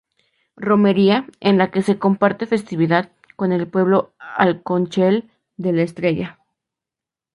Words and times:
Romería 0.55 1.27
en 1.41 1.59
la 1.59 1.69
que 1.69 1.83
se 1.83 1.99
comparte 1.99 2.47
festividad 2.47 3.11
con 3.35 3.51
el 3.51 3.67
pueblo 3.67 4.13
Alconchel 4.17 5.29
de 5.57 5.73
La 5.73 5.83
Estrella. 5.83 6.39